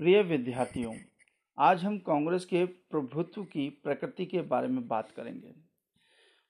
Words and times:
प्रिय 0.00 0.22
विद्यार्थियों, 0.22 0.92
आज 1.58 1.82
हम 1.84 1.96
कांग्रेस 1.98 2.44
के 2.44 2.64
प्रभुत्व 2.64 3.42
की 3.42 3.68
प्रकृति 3.84 4.26
के 4.26 4.40
बारे 4.40 4.68
में 4.68 4.86
बात 4.88 5.10
करेंगे। 5.10 5.54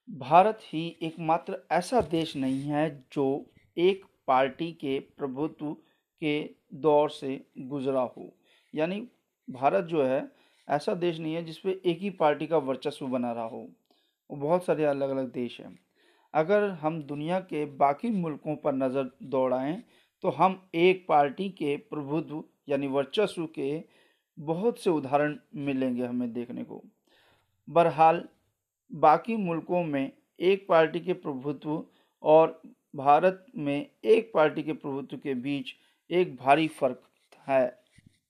भारत 0.09 0.58
ही 0.63 0.83
एकमात्र 1.02 1.57
ऐसा 1.73 2.00
देश 2.00 2.37
नहीं 2.37 2.61
है 2.61 3.05
जो 3.13 3.25
एक 3.76 4.05
पार्टी 4.26 4.71
के 4.73 4.99
प्रभुत्व 5.00 5.73
के 6.23 6.50
दौर 6.75 7.11
से 7.11 7.41
गुजरा 7.58 8.00
हो। 8.00 8.29
यानी 8.74 9.00
भारत 9.48 9.84
जो 9.84 10.02
है, 10.02 10.30
ऐसा 10.68 10.94
देश 10.94 11.18
नहीं 11.18 11.34
है 11.34 11.44
जिसपे 11.44 11.80
एक 11.86 11.98
ही 11.98 12.10
पार्टी 12.10 12.46
का 12.46 12.58
वर्चस्व 12.58 13.06
बना 13.06 13.32
रहा 13.32 13.44
हो। 13.44 13.66
बहुत 14.30 14.64
सारे 14.64 14.84
अलग 14.84 15.10
अलग 15.10 15.32
देश 15.32 15.60
हैं। 15.60 15.78
अगर 16.34 16.68
हम 16.82 17.02
दुनिया 17.02 17.40
के 17.40 17.64
बाकी 17.78 18.10
मुल्कों 18.10 18.56
पर 18.56 18.74
नज़र 18.74 19.10
दौड़ाएँ 19.22 19.82
तो 20.24 20.30
हम 20.30 20.60
एक 20.74 21.04
पार्टी 21.08 21.48
के 21.48 21.76
प्रभुत्व 21.90 22.44
यानी 22.69 22.87
वर्चस्व 22.87 23.46
के 23.46 23.85
बहुत 24.39 24.79
से 24.79 24.90
उदाहरण 24.90 25.39
मिलेंगे 25.57 26.07
हमें 26.07 26.32
देखने 26.32 26.64
को। 26.64 26.85
बहरहाल, 27.71 28.29
बाकी 28.93 29.36
मुल्कों 29.36 29.85
में 29.85 30.13
एक 30.40 30.68
पार्टी 30.68 31.00
के 31.00 31.12
प्रभुत्व 31.12 31.86
और 32.23 32.62
भारत 32.97 33.47
में 33.57 33.91
एक 34.05 34.33
पार्टी 34.35 34.62
के 34.62 34.73
प्रभुत्व 34.73 35.17
के 35.17 35.35
बीच 35.35 35.71
एक 36.11 36.37
भारी 36.37 36.69
फ़र्क 36.69 37.03
है 37.49 37.83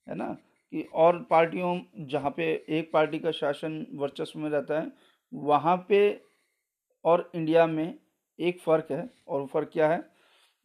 है 0.08 0.14
ना? 0.14 0.38
कि 0.70 0.82
और 0.82 1.22
पार्टियों, 1.22 1.80
जहाँ 1.98 2.30
पे 2.30 2.64
एक 2.68 2.92
पार्टी 2.92 3.18
का 3.18 3.30
शासन 3.30 3.86
वर्चस्व 3.94 4.38
में 4.38 4.50
रहता 4.50 4.80
है, 4.80 4.92
वहाँ 5.34 5.86
पे 5.88 6.22
और 7.04 7.30
इंडिया 7.34 7.66
में 7.66 7.98
एक 8.40 8.60
फ़र्क 8.60 8.88
है। 8.90 9.10
और 9.28 9.46
फ़र्क 9.46 9.70
क्या 9.72 9.88
है? 9.88 10.10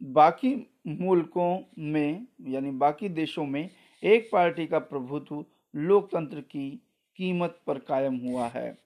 बाकी 0.03 0.72
मुल्कों 0.87 1.59
में, 1.79 2.27
यानी 2.47 2.71
बाकी 2.71 3.09
देशों 3.09 3.45
में, 3.45 3.69
एक 4.03 4.29
पार्टी 4.31 4.67
का 4.67 4.79
प्रभुत्व 4.79 5.45
लोकतंत्र 5.75 6.41
की 6.41 6.69
कीमत 7.15 7.59
पर 7.67 7.79
कायम 7.79 8.17
हुआ 8.17 8.47
है। 8.47 8.77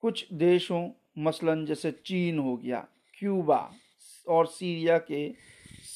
कुछ 0.00 0.32
देशों, 0.32 0.90
मसलन 1.18 1.66
जैसे 1.66 1.90
चीन 1.90 2.38
हो 2.38 2.56
गया, 2.56 2.86
क्यूबा 3.14 3.70
और 4.28 4.46
सीरिया 4.46 4.98
के 4.98 5.32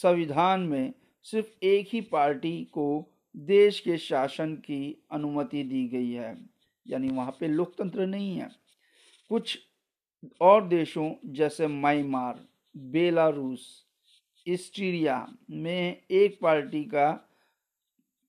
संविधान 0.02 0.60
में 0.60 0.92
सिर्फ़ 1.22 1.64
एक 1.64 1.88
ही 1.92 2.00
पार्टी 2.00 2.64
को 2.64 3.12
देश 3.36 3.80
के 3.80 3.98
शासन 3.98 4.54
की 4.54 5.04
अनुमति 5.12 5.62
दी 5.62 5.88
गई 5.88 6.10
है, 6.10 6.36
यानी 6.86 7.08
वहाँ 7.08 7.36
पे 7.40 7.48
लोकतंत्र 7.48 8.06
नहीं 8.06 8.36
है। 8.36 8.50
कुछ 9.28 9.58
और 10.40 10.68
देशों 10.68 11.12
जैसे 11.26 11.66
म्यांमार, 11.66 12.44
बेलारूस 12.76 13.83
ऑस्ट्रेलिया 14.52 15.26
में 15.50 16.02
एक 16.10 16.38
पार्टी 16.40 16.84
का 16.84 17.10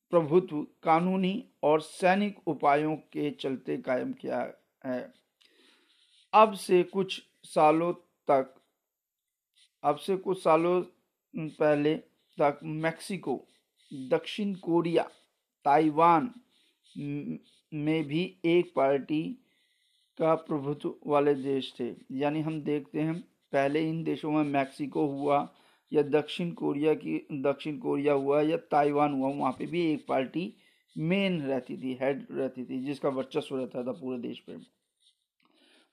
प्रभुत्व 0.09 0.61
कानूनी 0.83 1.45
और 1.63 1.81
सैनिक 1.81 2.47
उपायों 2.47 2.95
के 2.95 3.31
चलते 3.31 3.77
कायम 3.77 4.13
किया 4.13 4.53
है। 4.85 5.13
अब 6.33 6.53
से 6.53 6.83
कुछ 6.83 7.21
सालों 7.43 7.93
तक, 8.27 8.55
अब 9.83 9.95
से 9.95 10.17
कुछ 10.17 10.43
सालों 10.43 10.83
पहले 11.37 11.95
तक 12.37 12.59
मेक्सिको, 12.63 13.47
दक्षिण 13.93 14.53
कोरिया, 14.53 15.03
ताइवान 15.65 16.33
में 17.73 18.03
भी 18.03 18.37
एक 18.45 18.73
पार्टी 18.75 19.23
का 20.19 20.35
प्रभुत्व 20.35 20.95
वाले 21.07 21.33
देश 21.33 21.73
थे। 21.79 21.95
यानी 22.11 22.41
हम 22.41 22.61
देखते 22.61 23.01
हैं, 23.01 23.21
पहले 23.51 23.89
इन 23.89 24.03
देशों 24.03 24.31
में 24.31 24.43
मैक्सिको 24.43 25.07
हुआ 25.07 25.55
या 25.95 26.01
दक्षिण 26.01 26.51
कोरिया 26.51 26.93
की, 26.93 27.27
दक्षिण 27.31 27.77
कोरिया 27.77 28.13
हुआ 28.13 28.41
या 28.41 28.57
ताइवान 28.57 29.13
हुआ, 29.13 29.29
वहाँ 29.29 29.51
पे 29.51 29.65
भी 29.65 29.93
एक 29.93 30.05
पार्टी 30.07 30.53
मेन 30.97 31.41
रहती 31.41 31.77
थी, 31.77 31.97
हेड 32.01 32.27
रहती 32.31 32.65
थी, 32.65 32.85
जिसका 32.85 33.09
वर्चस्व 33.09 33.57
रहता 33.57 33.83
था 33.83 33.91
पूरे 33.91 34.19
देश 34.19 34.39
पे। 34.39 34.57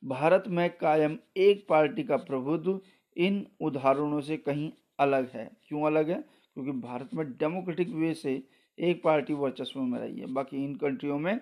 भारत 0.04 0.44
में 0.48 0.76
कायम 0.76 1.18
एक 1.36 1.66
पार्टी 1.68 2.02
का 2.02 2.16
प्रभुत्व 2.16 2.80
इन 3.16 3.46
उदाहरणों 3.60 4.20
से 4.20 4.36
कहीं 4.36 4.72
अलग 4.98 5.30
है। 5.30 5.50
क्यों 5.68 5.82
अलग 5.82 6.10
है? 6.10 6.24
क्योंकि 6.54 6.70
भारत 6.70 7.14
में 7.14 7.32
डेमोक्रेटिक 7.32 7.88
वे 7.88 8.14
से 8.14 8.48
एक 8.78 9.02
पार्टी 9.02 9.32
वर्चस्व 9.32 9.80
में 9.80 10.00
रही 10.00 10.20
है। 10.20 10.26
बाकी 10.26 10.64
इन 10.64 10.74
कंट्रियों 10.74 11.18
में 11.18 11.40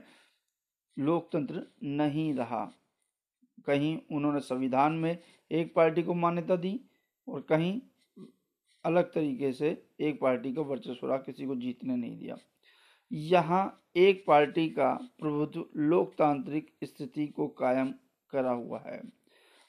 लोकतंत्र 0.98 1.66
नहीं 1.82 2.34
रहा। 2.34 2.72
कहीं 3.66 3.98
उन्होंने 4.12 4.41
संविधान 4.41 4.92
में 4.92 5.19
एक 5.50 5.75
पार्टी 5.75 6.03
को 6.03 6.15
मान्यता 6.15 6.56
दी 6.56 6.81
और 7.28 7.41
कहीं 7.41 7.81
अलग 8.84 9.12
तरीके 9.12 9.52
से 9.52 9.82
एक 10.00 10.20
पार्टी 10.20 10.52
का 10.52 10.62
वर्चस्व 10.62 11.06
रहा, 11.06 11.16
किसी 11.16 11.46
को 11.46 11.56
जीतने 11.56 11.96
नहीं 11.96 12.18
दिया। 12.18 12.36
यहाँ 13.12 13.91
एक 13.96 14.24
पार्टी 14.26 14.68
का 14.68 14.92
प्रभुत्व 15.20 15.64
लोकतांत्रिक 15.76 16.70
स्थिति 16.84 17.26
को 17.26 17.46
कायम 17.48 17.94
करा 18.30 18.50
हुआ 18.50 18.82
है। 18.86 19.00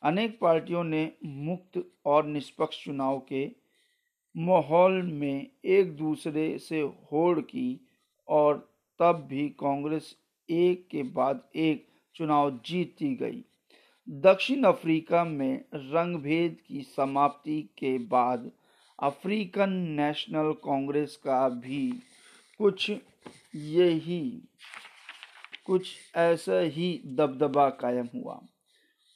अनेक 0.03 0.39
पार्टियों 0.39 0.83
ने 0.83 1.11
मुक्त 1.25 1.83
और 2.05 2.25
निष्पक्ष 2.25 2.83
चुनाव 2.85 3.19
के 3.19 3.51
माहौल 4.37 5.01
में 5.03 5.47
एक 5.65 5.95
दूसरे 5.95 6.57
से 6.59 6.81
होड़ 6.81 7.39
की 7.39 7.87
और 8.27 8.57
तब 8.99 9.27
भी 9.29 9.49
कांग्रेस 9.49 10.15
एक 10.49 10.87
के 10.91 11.03
बाद 11.03 11.43
एक 11.55 11.87
चुनाव 12.15 12.59
जीतती 12.65 13.15
गई। 13.15 13.43
दक्षिण 14.09 14.63
अफ्रीका 14.63 15.23
में 15.23 15.65
रंगभेद 15.73 16.57
की 16.67 16.81
समाप्ति 16.81 17.61
के 17.77 17.97
बाद 17.97 18.51
अफ्रीकन 19.01 19.69
नेशनल 19.69 20.51
कांग्रेस 20.51 21.15
का 21.15 21.49
भी 21.49 22.01
कुछ 22.57 22.91
यही, 23.55 24.43
कुछ 25.65 25.95
ऐसा 26.15 26.59
ही 26.59 27.01
दबदबा 27.05 27.69
कायम 27.69 28.09
हुआ। 28.15 28.41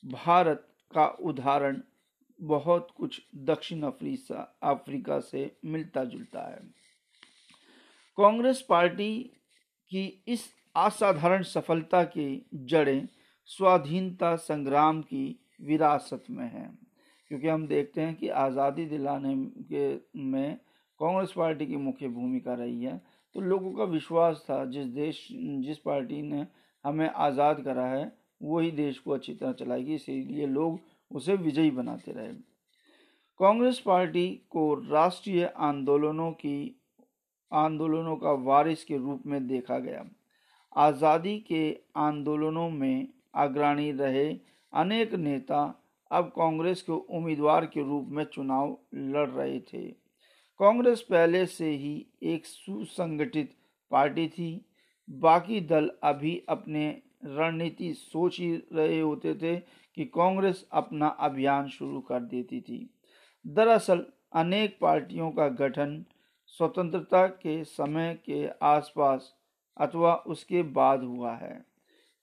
भारत 0.06 0.68
का 0.96 1.06
उदाहरण 1.06 1.82
बहुत 2.42 2.88
कुछ 2.98 3.22
दक्षिण 3.36 3.82
अफ्रीका 3.82 4.58
अफ्रीका 4.64 5.20
से 5.20 5.58
मिलता 5.66 6.04
जुलता 6.04 6.50
है। 6.50 6.60
कांग्रेस 8.18 8.62
पार्टी 8.62 9.32
की 9.90 10.24
इस 10.28 10.54
असाधारण 10.76 11.44
सफलता 11.44 12.04
की 12.04 12.46
जड़ें 12.54 13.08
स्वाधीनता 13.46 14.36
संग्राम 14.36 15.02
की 15.02 15.40
विरासत 15.62 16.24
में 16.30 16.46
हैं। 16.46 16.85
क्योंकि 17.32 17.48
हम 17.48 17.68
देखते 17.68 18.02
हैं 18.02 18.16
कि 18.16 18.30
आज़ादी 18.30 18.86
दिलाने 18.86 19.36
के 19.72 20.20
में 20.20 20.58
कांग्रेस 21.00 21.32
पार्टी 21.32 21.66
की 21.66 21.76
मुख्य 21.76 22.08
भूमिका 22.08 22.54
रही 22.54 22.84
है। 22.84 23.02
तो 23.36 23.42
लोगों 23.42 23.72
का 23.74 23.84
विश्वास 23.84 24.46
था, 24.50 24.66
जिस 24.66 24.86
देश, 24.86 25.28
जिस 25.32 25.78
पार्टी 25.78 26.22
ने 26.22 26.48
हमें 26.86 27.10
आज़ाद 27.10 27.62
करा 27.62 27.86
है, 27.86 28.12
वही 28.44 28.72
देश 28.72 29.00
को 29.00 29.12
अच्छी 29.12 29.34
तरह 29.34 29.52
चलाएगी, 29.52 29.96
इसीलिए 29.96 30.48
लोग 30.48 30.80
उसे 31.12 31.36
विजयी 31.36 31.72
बनाते 31.72 32.12
रहे। 32.12 32.34
कांग्रेस 33.40 33.80
पार्टी 33.80 34.28
को 34.50 34.74
राष्ट्रीय 34.74 35.46
आंदोलनों 35.46 36.32
की, 36.32 36.82
आंदोलनों 37.54 38.16
का 38.16 38.32
वारिस 38.32 38.84
के 38.84 38.98
रूप 38.98 39.24
में 39.26 39.48
देखा 39.48 39.80
गया। 39.80 40.06
आज़ादी 40.76 41.38
के 41.40 41.80
आंदोलनों 41.96 42.70
में 42.70 43.08
अग्रणी 43.36 43.92
रहे 43.92 44.38
अनेक 44.74 45.14
नेता 45.14 45.85
अब 46.12 46.26
कांग्रेस 46.36 46.82
के 46.82 46.92
उम्मीदवार 46.92 47.66
के 47.66 47.84
रूप 47.84 48.08
में 48.10 48.24
चुनाव 48.24 48.78
लड़ 48.96 49.30
रहे 49.30 49.60
थे। 49.60 49.92
कांग्रेस 50.60 51.02
पहले 51.02 51.46
से 51.46 51.70
ही 51.70 52.08
एक 52.24 52.46
सुसंगठित 52.46 53.56
पार्टी 53.92 54.28
थी। 54.28 54.66
बाकी 55.10 55.62
दल 55.62 55.92
अभी 56.04 56.46
अपने 56.50 57.02
रणनीति 57.26 57.94
सोच 57.94 58.40
ही 58.40 58.56
रहे 58.74 59.00
होते 59.00 59.36
थे 59.36 59.56
कि 59.96 60.06
कांग्रेस 60.06 60.68
अपना 60.72 61.08
अभियान 61.08 61.68
शुरू 61.68 62.00
कर 62.00 62.20
देती 62.20 62.62
थी। 62.62 62.90
दरअसल 63.48 64.06
अनेक 64.34 64.78
पार्टियों 64.82 65.32
का 65.32 65.48
गठन 65.48 66.06
स्वतंत्रता 66.48 67.28
के 67.28 67.64
समय 67.64 68.20
के 68.26 68.48
आसपास 68.62 69.36
अथवा 69.78 70.16
उसके 70.16 70.64
बाद 70.64 71.04
हुआ 71.04 71.36
है। 71.36 71.66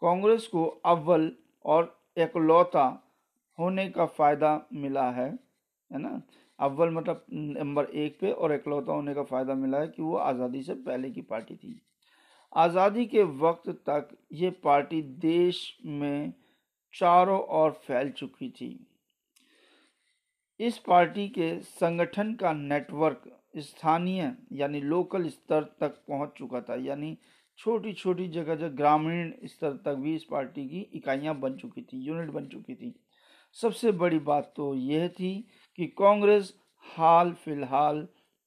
कांग्रेस 0.00 0.46
को 0.46 0.64
अव्वल 0.64 1.32
और 1.64 2.02
एकलौता 2.18 3.01
होने 3.58 3.88
का 3.88 4.06
फ़ायदा 4.08 4.60
मिला 4.74 5.10
है 5.10 5.28
है 5.90 5.98
ना? 5.98 6.20
अव्वल 6.58 6.90
मतलब 6.90 7.24
नंबर 7.32 7.84
एक 7.84 8.18
पे 8.20 8.30
और 8.32 8.52
एकलौता 8.52 8.92
होने 8.92 9.14
का 9.14 9.22
फ़ायदा 9.24 9.54
मिला 9.54 9.78
है 9.78 9.88
कि 9.88 10.02
वो 10.02 10.16
आज़ादी 10.18 10.62
से 10.62 10.74
पहले 10.76 11.10
की 11.10 11.20
पार्टी 11.22 11.54
थी। 11.56 11.80
आज़ादी 12.52 13.04
के 13.06 13.22
वक्त 13.40 13.68
तक 13.88 14.08
ये 14.32 14.50
पार्टी 14.64 15.02
देश 15.02 15.60
में 15.86 16.32
चारों 16.94 17.40
ओर 17.58 17.70
फैल 17.86 18.10
चुकी 18.10 18.48
थी। 18.50 18.78
इस 20.60 20.78
पार्टी 20.78 21.28
के 21.28 21.58
संगठन 21.60 22.32
का 22.34 22.52
नेटवर्क 22.52 23.22
स्थानीय 23.58 24.32
यानी 24.52 24.80
लोकल 24.80 25.28
स्तर 25.28 25.62
तक 25.80 26.02
पहुँच 26.08 26.32
चुका 26.36 26.60
था, 26.60 26.74
यानी 26.76 27.16
छोटी 27.58 27.92
छोटी 27.92 28.28
जगह 28.28 28.54
जगह 28.54 28.74
ग्रामीण 28.76 29.32
स्तर 29.44 29.72
तक 29.84 29.94
भी 29.94 30.14
इस 30.14 30.24
पार्टी 30.24 30.68
की 30.68 30.80
इकाइयाँ 30.94 31.38
बन 31.40 31.56
चुकी 31.56 31.82
थी, 31.82 31.98
यूनिट 31.98 32.30
बन 32.30 32.46
चुकी 32.46 32.74
थी। 32.74 32.94
सबसे 33.56 33.92
बड़ी 33.92 34.18
बात 34.18 34.52
तो 34.56 34.74
यह 34.74 35.08
थी 35.08 35.32
कि 35.78 35.86
कांग्रेस 35.98 36.52
हाल 36.86 37.32
फ़िलहाल 37.44 38.00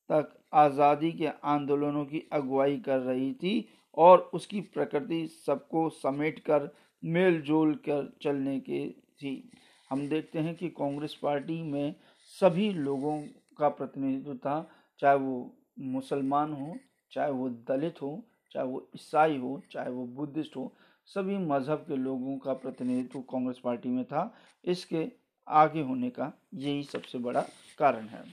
तक 0.10 0.34
आज़ादी 0.54 1.12
के 1.12 1.28
आंदोलनों 1.44 2.06
की 2.06 2.24
अगुवाई 2.34 2.78
कर 2.78 3.00
रही 3.00 3.32
थी 3.34 3.68
और 3.98 4.30
उसकी 4.34 4.62
प्रकृति 4.74 5.26
सबको 5.46 5.90
समेट 5.90 6.40
कर 6.40 6.70
मेल 7.04 7.42
जोल 7.42 7.74
कर 7.88 8.12
चलने 8.22 8.60
के 8.60 8.88
थी। 8.90 9.52
हम 9.92 10.08
देखते 10.10 10.40
हैं 10.40 10.56
कि 10.56 10.70
कांग्रेस 10.70 11.18
पार्टी 11.24 11.62
में 11.64 11.96
सभी 12.34 12.72
लोगों 12.74 13.20
का 13.58 13.70
प्रतिनिधित्व 13.70 14.36
था, 14.36 14.70
चाहे 15.00 15.16
वो 15.16 15.52
मुसलमान 15.80 16.54
हो, 16.54 16.76
चाहे 17.12 17.32
वो 17.32 17.50
दलित 17.70 18.02
हो, 18.02 18.24
चाहे 18.52 18.68
वो 18.68 18.88
ईसाई 18.96 19.38
हो, 19.38 19.62
चाहे 19.72 19.90
वो 19.90 20.06
बुद्धिस्ट 20.08 20.56
हो। 20.56 20.72
सभी 21.08 21.38
मज़हब 21.38 21.78
के 21.78 21.96
लोगों 21.96 22.38
का 22.38 22.54
प्रतिनिधित्व 22.54 23.20
कांग्रेस 23.22 23.60
पार्टी 23.64 23.90
में 23.90 24.06
था। 24.06 24.34
इसके 24.66 25.12
आगे 25.48 25.82
होने 25.82 26.10
का 26.10 26.32
यही 26.54 26.84
सबसे 26.84 27.18
बड़ा 27.18 27.42
कारण 27.78 28.08
है। 28.08 28.24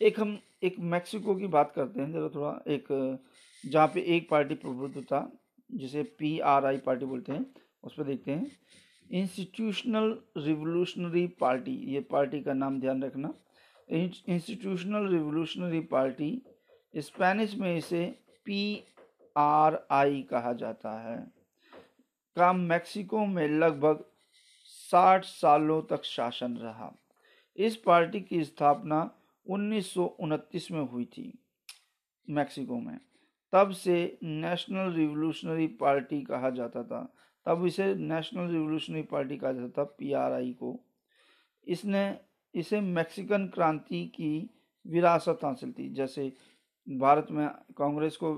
एक 0.00 0.20
हम, 0.20 0.38
एक 0.62 0.76
मैक्सिको 0.80 1.34
की 1.34 1.46
बात 1.46 1.72
करते 1.76 2.00
हैं, 2.00 2.12
जरा 2.12 2.28
थोड़ा 2.28 2.62
एक, 2.68 2.86
जहाँ 3.66 3.86
पे 3.86 4.00
एक 4.16 4.28
पार्टी 4.30 4.54
प्रभुत्व 4.54 5.00
था, 5.00 5.32
जिसे 5.74 6.02
पी 6.02 6.38
आर 6.38 6.66
आई 6.66 6.76
पार्टी 6.76 7.04
बोलते 7.04 7.32
हैं, 7.32 7.46
उस 7.84 7.94
पर 7.94 8.04
देखते 8.04 8.30
हैं। 8.30 8.50
इंस्टीट्यूशनल 9.10 10.18
रिवोल्यूशनरी 10.36 11.26
पार्टी, 11.26 11.74
ये 11.94 12.00
पार्टी 12.00 12.40
का 12.40 12.52
नाम 12.52 12.80
ध्यान 12.80 13.02
रखना। 13.02 13.34
इंस्टीट्यूशनल 13.88 15.08
रिवोल्यूशनरी 15.08 15.80
पार्टी 15.80 16.42
स्पेनिश 16.94 17.54
में 17.54 17.76
इसे 17.76 18.04
पी 18.44 18.84
आर 19.36 19.86
आई 19.90 20.22
कहा 20.22 20.52
जाता 20.52 20.90
है। 21.00 21.41
का 22.36 22.52
मैक्सिको 22.52 23.24
में 23.26 23.46
लगभग 23.48 24.04
साठ 24.66 25.24
सालों 25.24 25.80
तक 25.82 26.04
शासन 26.04 26.56
रहा। 26.56 26.92
इस 27.58 27.76
पार्टी 27.76 28.20
की 28.20 28.42
स्थापना 28.44 29.10
उन्नीस 29.46 29.92
सौ 29.94 30.04
उनतीस 30.20 30.70
में 30.70 30.80
हुई 30.82 31.04
थी 31.04 31.32
मैक्सिको 32.28 32.78
में। 32.80 32.98
तब 33.52 33.70
से 33.70 34.18
नेशनल 34.22 34.92
रिवोल्यूशनरी 34.92 35.66
पार्टी 35.80 36.20
कहा 36.22 36.50
जाता 36.50 36.82
था। 36.82 37.02
तब 37.46 37.64
इसे 37.66 37.94
नेशनल 37.94 38.50
रिवोल्यूशनरी 38.50 39.02
पार्टी 39.02 39.36
कहा 39.36 39.52
जाता 39.52 39.68
था, 39.78 39.84
पीआरआई 39.98 40.52
को। 40.52 40.78
इसने, 41.66 42.18
इसे 42.54 42.80
मैक्सिकन 42.80 43.46
क्रांति 43.46 44.04
की 44.14 44.50
विरासत 44.84 45.44
हासिल 45.44 45.72
थी 45.72 45.88
जैसे 45.94 46.32
भारत 46.86 47.26
में 47.30 47.46
कांग्रेस 47.76 48.16
को 48.16 48.32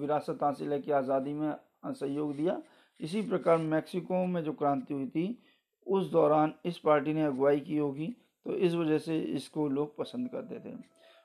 विरासत 0.00 0.42
हासिल 0.42 0.72
है 0.72 0.80
कि 0.80 0.90
आज़ादी 0.92 1.32
में 1.32 1.54
सहयोग 1.86 2.34
दिया 2.36 2.60
इसी 3.00 3.22
प्रकार 3.22 3.58
मैक्सिको 3.58 4.24
में 4.26 4.42
जो 4.44 4.52
क्रांति 4.52 4.94
हुई 4.94 5.06
थी 5.06 5.38
उस 5.86 6.10
दौरान 6.10 6.54
इस 6.64 6.78
पार्टी 6.78 7.12
ने 7.12 7.22
अगुवाई 7.22 7.60
की 7.60 7.76
होगी 7.76 8.06
तो 8.46 8.54
इस 8.56 8.74
वजह 8.74 8.98
से 8.98 9.18
इसको 9.20 9.68
लोग 9.68 9.96
पसंद 9.96 10.28
करते 10.28 10.58
थे। 10.60 10.74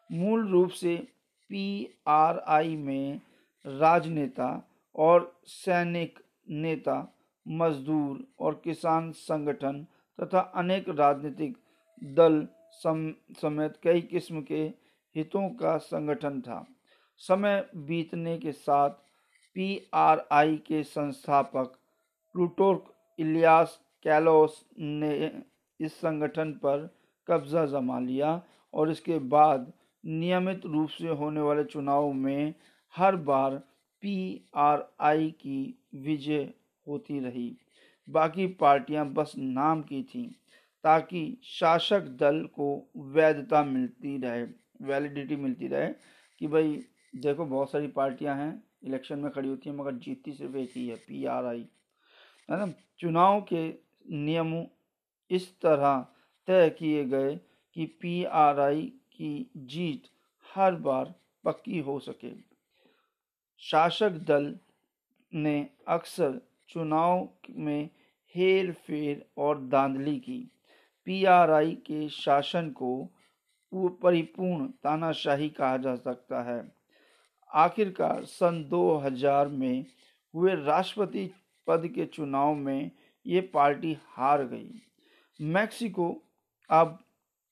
मूल 0.09 0.47
रूप 0.47 0.69
से 0.71 0.95
पी 1.49 1.87
आर 2.07 2.39
आई 2.47 2.75
में 2.77 3.21
राजनेता 3.65 4.49
और 4.95 5.31
सैनिक 5.45 6.19
नेता 6.49 6.95
मजदूर 7.45 8.23
और 8.39 8.61
किसान 8.63 9.11
संगठन 9.11 9.85
तथा 10.19 10.39
अनेक 10.55 10.89
राजनीतिक 10.89 11.57
दल 12.01 12.47
सम, 12.73 13.13
समेत 13.41 13.73
कई 13.83 14.01
किस्म 14.01 14.41
के 14.41 14.63
हितों 15.15 15.49
का 15.49 15.77
संगठन 15.77 16.39
था। 16.41 16.65
समय 17.21 17.65
बीतने 17.75 18.37
के 18.37 18.51
साथ 18.51 18.89
पी 19.55 19.67
आर 19.93 20.25
आई 20.31 20.55
के 20.57 20.83
संस्थापक 20.83 21.77
प्लूटोर्क 22.35 22.93
इलियास 23.19 23.79
कैलोस 24.03 24.63
ने 24.79 25.31
इस 25.79 25.93
संगठन 25.93 26.51
पर 26.51 26.89
कब्जा 27.27 27.65
जमा 27.65 27.99
लिया 27.99 28.41
और 28.73 28.91
इसके 28.91 29.19
बाद 29.29 29.71
नियमित 30.03 30.65
रूप 30.65 30.89
से 30.89 31.07
होने 31.07 31.41
वाले 31.41 31.63
चुनाव 31.63 32.11
में 32.13 32.53
हर 32.95 33.15
बार 33.15 33.55
पी 34.03 34.41
आर 34.55 34.87
आई 34.99 35.29
की 35.31 35.75
विजय 35.95 36.53
होती 36.87 37.19
रही। 37.19 37.55
बाकी 38.07 38.47
पार्टियाँ 38.47 39.05
बस 39.13 39.33
नाम 39.37 39.81
की 39.81 40.01
थीं, 40.03 40.27
ताकि 40.83 41.37
शासक 41.43 42.07
दल 42.19 42.41
को 42.55 42.67
वैधता 42.97 43.63
मिलती 43.63 44.17
रहे 44.17 44.43
वैलिडिटी 44.87 45.35
मिलती 45.35 45.67
रहे 45.67 45.87
कि 46.41 46.47
भाई, 46.47 46.83
देखो 47.15 47.45
बहुत 47.45 47.71
सारी 47.71 47.87
पार्टियाँ 47.87 48.35
हैं 48.37 48.63
इलेक्शन 48.83 49.19
में 49.19 49.31
खड़ी 49.31 49.49
होती 49.49 49.69
है, 49.69 49.75
मगर 49.75 49.93
जीतती 49.95 50.31
सिर्फ़ 50.33 50.55
एक 50.57 50.71
ही 50.75 50.87
है 50.87 50.95
पी 50.97 51.23
आर 51.25 51.45
आई 51.45 51.65
है 52.49 52.57
ना 52.59 52.71
चुनाव 52.99 53.41
के 53.43 53.67
नियमों 54.15 54.63
इस 55.31 55.51
तरह 55.61 55.99
तय 56.47 56.69
किए 56.69 57.03
गए 57.05 57.35
कि 57.75 57.85
पी 58.01 58.23
आर 58.23 58.59
आई 58.59 58.81
की 59.11 59.51
जीत 59.57 60.09
हर 60.45 60.75
बार 60.77 61.13
पक्की 61.45 61.79
हो 61.79 61.99
सके। 61.99 62.31
शासक 63.61 64.11
दल 64.27 64.55
ने 65.33 65.55
अक्सर 65.87 66.39
चुनाव 66.69 67.27
में 67.57 67.89
हेर 68.35 68.71
फेर 68.87 69.25
और 69.37 69.61
धांधली 69.67 70.17
की। 70.19 70.39
पीआरआई 71.07 71.71
के 71.85 72.07
शासन 72.09 72.69
को 72.71 72.93
परिपूर्ण 74.01 74.67
तानाशाही 74.83 75.49
कहा 75.49 75.77
जा 75.77 75.95
सकता 75.95 76.41
है। 76.43 76.61
आखिरकार 77.53 78.25
सन 78.25 78.67
2000 78.69 79.47
में 79.47 79.85
हुए 80.35 80.55
राष्ट्रपति 80.55 81.31
पद 81.67 81.87
के 81.87 82.05
चुनाव 82.05 82.55
में 82.55 82.91
ये 83.27 83.41
पार्टी 83.41 83.97
हार 84.07 84.43
गई। 84.43 84.81
मैक्सिको 85.41 86.23
अब 86.69 86.99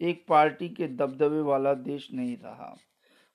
एक 0.01 0.25
पार्टी 0.27 0.69
के 0.69 0.87
दबदबे 0.87 1.41
वाला 1.41 1.73
देश 1.73 2.09
नहीं 2.13 2.37
रहा। 2.37 2.75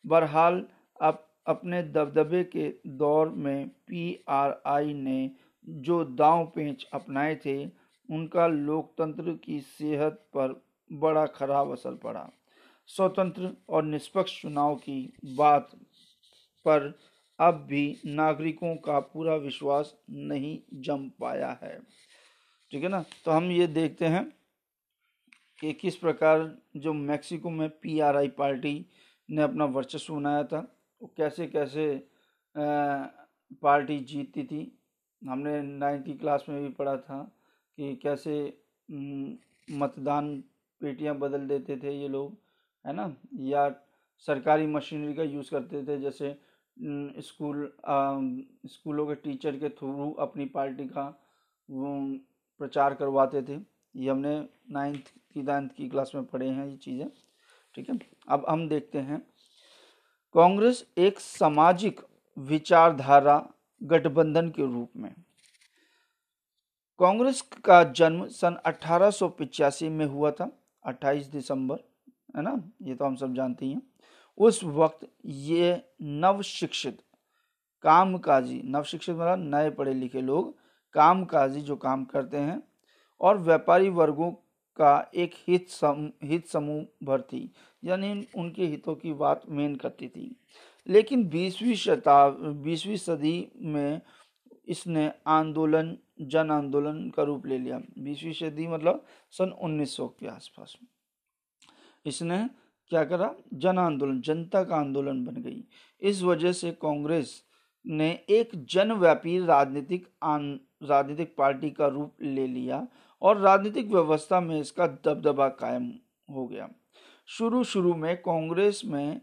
बहरहाल 0.06 0.66
अब 1.00 1.26
अपने 1.46 1.82
दबदबे 1.82 2.44
के 2.44 2.74
दौर 2.86 3.28
में 3.28 3.68
पीआरआई 3.68 4.94
ने 4.94 5.30
जो 5.68 6.04
दांव 6.04 6.52
पेंच 6.54 6.88
अपनाए 6.92 7.36
थे, 7.36 7.66
उनका 8.10 8.46
लोकतंत्र 8.46 9.38
की 9.44 9.60
सेहत 9.60 10.12
पर 10.12 10.64
बड़ा 10.92 11.26
खराब 11.26 11.72
असर 11.72 11.94
पड़ा। 11.94 12.30
स्वतंत्र 12.86 13.56
और 13.68 13.84
निष्पक्ष 13.84 14.42
चुनाव 14.42 14.74
की 14.74 15.12
बात 15.24 15.70
पर 16.68 16.92
अब 17.38 17.54
भी 17.68 18.00
नागरिकों 18.06 18.74
का 18.76 18.98
पूरा 19.00 19.34
विश्वास 19.36 19.94
नहीं 20.10 20.58
जम 20.82 21.08
पाया 21.20 21.50
है। 21.62 21.78
ठीक 22.72 22.82
है 22.82 22.88
ना? 22.88 23.04
तो 23.24 23.30
हम 23.30 23.50
ये 23.50 23.66
देखते 23.66 24.06
हैं 24.06 24.24
कि 25.60 25.72
किस 25.72 25.96
प्रकार 25.96 26.56
जो 26.76 26.92
मैक्सिको 26.92 27.50
में 27.50 27.68
पीआरआई 27.82 28.28
पार्टी 28.28 28.86
ने 29.28 29.42
अपना 29.42 29.64
वर्चस्व 29.64 30.14
बनाया 30.14 30.42
था, 30.44 30.60
वो 31.02 31.12
कैसे 31.16 31.46
कैसे 31.46 31.86
पार्टी 32.56 33.98
जीतती 34.00 34.44
थी। 34.44 34.60
हमने 35.22 35.60
नाइन्थ 35.62 36.18
क्लास 36.20 36.44
में 36.48 36.62
भी 36.62 36.68
पढ़ा 36.70 36.96
था 36.96 37.22
कि 37.78 37.94
कैसे 37.96 38.34
मतदान 39.70 40.36
पेटियाँ 40.80 41.14
बदल 41.18 41.46
देते 41.48 41.76
थे 41.76 41.92
ये 41.92 42.08
लोग, 42.08 42.36
है 42.84 42.92
ना? 42.92 43.14
या 43.34 43.68
सरकारी 44.26 44.66
मशीनरी 44.66 45.14
का 45.14 45.22
यूज़ 45.22 45.50
करते 45.50 45.82
थे, 45.84 45.98
जैसे 46.00 46.34
स्कूल 46.76 47.70
स्कूलों 48.66 49.06
के 49.06 49.14
टीचर 49.14 49.56
के 49.56 49.68
थ्रू 49.68 50.10
अपनी 50.20 50.44
पार्टी 50.46 50.84
का 50.88 51.04
प्रचार 51.68 52.94
करवाते 52.94 53.42
थे। 53.42 53.60
ये 53.94 54.10
हमने 54.10 54.38
नाइन्थ 54.72 55.12
की 55.34 55.42
नाइन्थ 55.42 55.72
की 55.72 55.88
क्लास 55.88 56.12
में 56.14 56.24
पढ़े 56.24 56.48
हैं 56.48 56.66
ये 56.66 56.76
चीज़ें, 56.76 57.08
ठीक 57.74 57.88
है? 57.90 57.98
अब 58.28 58.44
हम 58.48 58.68
देखते 58.68 58.98
हैं। 59.00 59.18
कांग्रेस 60.34 60.84
एक 60.98 61.20
सामाजिक 61.20 62.00
विचारधारा 62.36 63.38
गठबंधन 63.80 64.48
के 64.50 64.62
रूप 64.64 64.90
में। 64.96 65.14
कांग्रेस 67.00 67.40
का 67.64 67.82
जन्म 67.84 68.26
सन 68.28 68.56
अठारह 68.66 69.10
में 69.90 70.06
हुआ 70.06 70.30
था 70.30 70.50
28 70.84 71.26
दिसंबर, 71.26 71.76
है 72.36 72.42
ना? 72.42 72.62
ये 72.82 72.94
तो 72.94 73.04
हम 73.04 73.16
सब 73.16 73.34
जानते 73.34 73.66
ही 73.66 73.72
हैं। 73.72 73.82
उस 74.38 74.62
वक्त 74.64 75.08
ये 75.24 75.82
नव 76.02 76.42
शिक्षित 76.42 77.02
काम 77.84 78.16
काजी 78.18 78.60
नव 78.64 78.82
शिक्षित 78.82 79.14
मतलब 79.14 79.54
नए 79.54 79.70
पढ़े 79.70 79.94
लिखे 79.94 80.20
लोग 80.20 80.54
काम 80.94 81.24
काजी 81.24 81.60
जो 81.60 81.76
काम 81.76 82.04
करते 82.04 82.36
हैं 82.36 82.62
और 83.20 83.38
व्यापारी 83.38 83.88
वर्गों 83.88 84.30
का 84.78 85.10
एक 85.14 85.34
हित 85.48 85.68
सम, 85.68 86.10
हित 86.22 86.46
समूह 86.46 86.84
भर 87.02 87.20
थी 87.22 87.50
यानी 87.84 88.26
उनके 88.36 88.66
हितों 88.66 88.94
की 88.94 89.12
बात 89.12 89.42
मेन 89.48 89.76
करती 89.76 90.08
थी। 90.08 90.34
लेकिन 90.86 91.28
बीसवीं 91.28 91.74
शताब 91.74 92.38
बीसवीं 92.64 92.96
सदी 92.96 93.48
में 93.56 94.00
इसने 94.68 95.10
आंदोलन 95.26 95.96
जन 96.22 96.50
आंदोलन 96.50 97.08
का 97.10 97.22
रूप 97.22 97.46
ले 97.46 97.58
लिया। 97.58 97.78
बीसवीं 97.98 98.32
सदी 98.32 98.66
मतलब 98.66 99.04
सन 99.32 99.50
1900 99.52 100.08
के 100.20 100.26
आसपास 100.26 100.76
इसने 102.06 102.38
क्या 102.90 103.04
करा? 103.04 103.34
जन 103.54 103.78
आंदोलन, 103.78 104.20
जनता 104.20 104.62
का 104.64 104.76
आंदोलन 104.76 105.24
बन 105.24 105.42
गई। 105.42 105.64
इस 106.02 106.22
वजह 106.22 106.52
से 106.52 106.70
कांग्रेस 106.72 107.42
ने 107.84 108.10
एक 108.30 108.50
जनव्यापी 108.70 109.38
राजनीतिक 109.46 110.06
राजनीतिक 110.82 111.34
पार्टी 111.38 111.70
का 111.70 111.86
रूप 111.86 112.22
ले 112.22 112.46
लिया 112.46 112.86
और 113.22 113.38
राजनीतिक 113.38 113.86
व्यवस्था 113.86 114.40
में 114.40 114.58
इसका 114.60 114.86
दबदबा 114.86 115.48
कायम 115.60 115.92
हो 116.30 116.46
गया। 116.46 116.68
शुरू 117.28 117.62
शुरू 117.64 117.94
में 117.94 118.16
कांग्रेस 118.16 118.82
में 118.84 119.20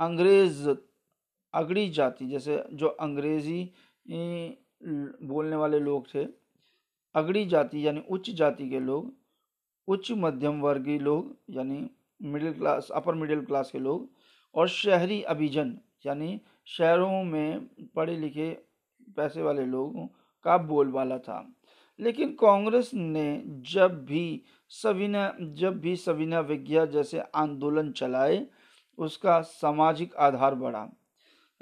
अंग्रेज़ 0.00 0.68
अगड़ी 1.54 1.88
जाति, 1.90 2.26
जैसे 2.26 2.62
जो 2.72 2.86
अंग्रेज़ी 2.88 3.70
बोलने 5.22 5.56
वाले 5.56 5.78
लोग 5.80 6.06
थे, 6.14 6.24
अगड़ी 7.14 7.44
जाति, 7.46 7.86
यानी 7.86 8.02
उच्च 8.10 8.30
जाति 8.30 8.68
के 8.70 8.80
लोग, 8.80 9.12
उच्च 9.88 10.10
मध्यम 10.12 10.60
वर्गीय 10.60 10.98
लोग, 10.98 11.36
यानी 11.50 11.88
middle 12.24 12.52
class 12.52 12.88
upper 12.94 13.14
middle 13.14 13.44
class 13.44 13.70
के 13.70 13.78
लोग 13.78 14.10
और 14.54 14.68
शहरी 14.68 15.22
अभिजन, 15.22 15.78
यानी 16.06 16.40
शहरों 16.66 17.22
में 17.24 17.66
पढ़े 17.96 18.16
लिखे 18.16 18.50
पैसे 19.16 19.42
वाले 19.42 19.64
लोगों 19.66 20.06
का 20.44 20.56
बोलबाला 20.58 21.18
था। 21.18 21.54
लेकिन 22.00 22.32
कांग्रेस 22.32 22.90
ने 22.94 23.42
जब 23.46 24.04
भी 24.04 24.42
सविना 24.68 25.32
जब 25.40 25.80
भी 25.80 25.96
सविना 25.96 26.40
विज्ञा 26.40 26.84
जैसे 26.86 27.20
आंदोलन 27.20 27.90
चलाए, 27.92 28.46
उसका 28.98 29.40
सामाजिक 29.40 30.14
आधार 30.16 30.54
बढ़ा, 30.54 30.88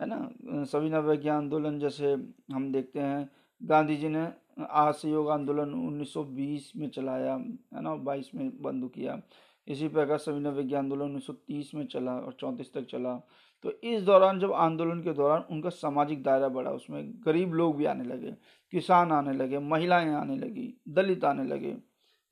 है 0.00 0.06
ना? 0.06 0.64
सविना 0.64 0.98
विज्ञा 0.98 1.36
आंदोलन 1.36 1.78
जैसे 1.78 2.12
हम 2.52 2.72
देखते 2.72 3.00
हैं, 3.00 3.30
गांधी 3.62 3.96
जी 3.96 4.08
ने 4.08 4.26
असहयोग 4.70 5.28
आंदोलन 5.30 5.74
1920 5.74 6.72
में 6.76 6.88
चलाया, 6.90 7.34
है 7.74 7.82
ना? 7.82 7.94
22 7.94 8.30
में 8.34 8.62
बंद 8.62 8.90
किया। 8.94 9.20
इसी 9.68 9.88
प्रकार 9.88 10.18
सविनय 10.18 10.50
विज्ञा 10.50 10.78
आंदोलन 10.78 11.02
1930 11.02 11.74
में 11.74 11.86
चला 11.86 12.16
और 12.16 12.32
चौंतीस 12.32 12.72
तक 12.72 12.84
चला। 12.84 13.28
तो 13.62 13.70
इस 13.70 14.02
दौरान 14.02 14.40
जब 14.40 14.52
आंदोलन 14.52 15.02
के 15.02 15.12
दौरान 15.12 15.44
उनका 15.50 15.68
सामाजिक 15.68 16.22
दायरा 16.22 16.48
बढ़ा, 16.48 16.70
उसमें 16.70 17.12
गरीब 17.26 17.54
लोग 17.54 17.76
भी 17.76 17.84
आने 17.84 18.04
लगे, 18.04 18.32
किसान 18.70 19.12
आने 19.12 19.32
लगे, 19.32 19.58
महिलाएँ 19.58 20.08
आने 20.08 20.36
लगी, 20.36 20.74
दलित 20.88 21.24
आने 21.24 21.44
लगे, 21.44 21.76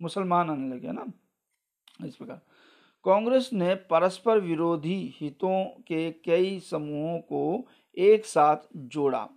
मुसलमान 0.03 0.51
आने 0.51 0.75
लगे, 0.75 0.87
है 0.87 0.93
ना? 0.93 1.13
इस 2.07 2.17
प्रकार। 2.17 2.41
कांग्रेस 3.05 3.51
ने 3.53 3.75
परस्पर 3.75 4.41
विरोधी 4.41 5.15
हितों 5.21 5.65
के 5.65 6.11
कई 6.11 6.61
समूहों 6.61 7.19
को 7.19 7.67
एक 7.99 8.25
साथ 8.25 8.57
जोड़ा। 8.77 9.29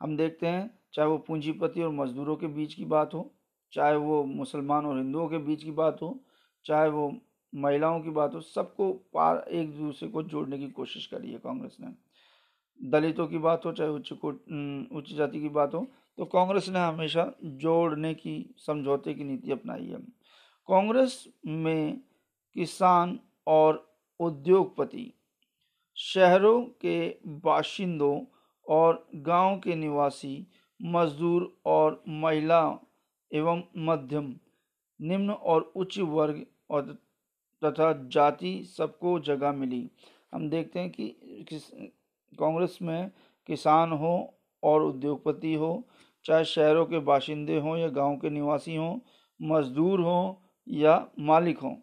हम 0.00 0.16
देखते 0.16 0.46
हैं, 0.46 0.78
चाहे 0.92 1.08
वो 1.08 1.18
पूंजीपति 1.18 1.82
और 1.82 1.90
मजदूरों 1.90 2.36
के 2.36 2.46
बीच 2.46 2.74
की 2.74 2.84
बात 2.84 3.14
हो, 3.14 3.34
चाहे 3.72 3.96
वो 3.96 4.24
मुसलमान 4.24 4.86
और 4.86 4.96
हिंदुओं 4.96 5.28
के 5.28 5.38
बीच 5.38 5.64
की 5.64 5.70
बात 5.70 6.02
हो 6.02 6.22
चाहे 6.66 6.88
वो 6.88 7.12
महिलाओं 7.52 8.00
की 8.00 8.10
बात 8.10 8.34
हो, 8.34 8.40
सबको 8.40 8.92
पार 9.14 9.44
एक 9.50 9.70
दूसरे 9.76 10.08
को 10.08 10.22
जोड़ने 10.24 10.58
की 10.58 10.68
कोशिश 10.70 11.06
करी 11.06 11.32
है 11.32 11.38
कांग्रेस 11.38 11.76
ने। 11.80 11.92
दलितों 12.80 13.26
की 13.26 13.38
बात 13.38 13.66
हो, 13.66 13.72
चाहे 13.72 13.90
उच्च 13.90 14.12
को 14.14 14.28
उच्च 14.98 15.12
जाति 15.12 15.40
की 15.40 15.48
बात 15.50 15.74
हो 15.74 15.86
तो 16.18 16.24
कांग्रेस 16.24 16.68
ने 16.68 16.78
हमेशा 16.78 17.32
जोड़ने 17.44 18.12
की, 18.14 18.54
समझौते 18.58 19.14
की 19.14 19.24
नीति 19.24 19.50
अपनाई 19.52 19.84
है। 19.84 19.98
कांग्रेस 20.68 21.24
में 21.46 22.00
किसान 22.56 23.18
और 23.46 23.84
उद्योगपति, 24.20 25.12
शहरों 25.96 26.62
के 26.80 27.08
बाशिंदों 27.44 28.20
और 28.66 29.06
गाँव 29.16 29.58
के 29.58 29.74
निवासी, 29.74 30.46
मजदूर 30.80 31.52
और 31.66 32.02
महिला 32.08 32.62
एवं 33.30 33.62
मध्यम, 33.78 34.34
निम्न 35.00 35.30
और 35.30 35.72
उच्च 35.76 35.98
वर्ग 36.00 36.44
और 36.70 36.82
तथा 37.62 37.92
जाति 38.12 38.62
सबको 38.76 39.18
जगह 39.20 39.52
मिली। 39.52 39.88
हम 40.32 40.48
देखते 40.50 40.80
हैं 40.80 40.90
कि 40.90 41.92
कांग्रेस 42.32 42.78
में 42.82 43.10
किसान 43.48 43.92
हो 43.92 44.14
और 44.62 44.82
उद्योगपति 44.82 45.54
हो, 45.54 45.88
चाहे 46.24 46.44
शहरों 46.44 46.84
के 46.86 46.98
बाशिंदे 46.98 47.58
हों 47.60 47.76
या 47.76 47.88
गाँव 47.88 48.16
के 48.16 48.30
निवासी 48.30 48.76
हों, 48.76 48.98
मजदूर 49.40 50.00
हों 50.00 50.34
या 50.68 51.06
मालिक 51.18 51.58
हों 51.58 51.76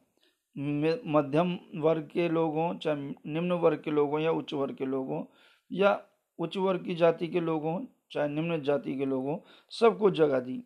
मध्यम 0.55 1.57
वर्ग 1.75 2.09
के 2.13 2.27
लोग 2.29 2.53
हों, 2.53 2.77
चाहे 2.77 2.95
निम्न 3.27 3.51
वर्ग 3.51 3.81
के 3.81 3.91
लोग 3.91 4.09
हों 4.09 4.19
या 4.19 4.31
उच्च 4.31 4.53
वर्ग 4.53 4.75
के 4.75 4.85
लोग 4.85 5.07
हों, 5.07 5.23
या 5.71 6.01
उच्च 6.39 6.57
वर्ग 6.57 6.85
की 6.85 6.95
जाति 6.95 7.27
के 7.27 7.39
लोग 7.39 7.63
हों, 7.63 7.79
चाहे 8.11 8.27
निम्न 8.27 8.61
जाति 8.61 8.95
के 8.97 9.05
लोग 9.05 9.25
हों, 9.25 9.37
सबको 9.71 10.09
जगह 10.11 10.39
दी। 10.39 10.63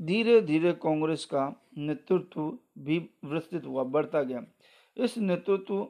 धीरे 0.00 0.40
धीरे 0.40 0.72
कांग्रेस 0.72 1.24
का 1.24 1.48
नेतृत्व 1.78 2.40
भी 2.78 2.98
विस्तृत 3.24 3.64
हुआ, 3.64 3.84
बढ़ता 3.84 4.22
गया। 4.22 4.44
इस 4.96 5.16
नेतृत्व 5.18 5.86